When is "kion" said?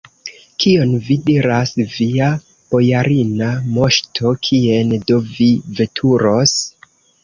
0.63-0.95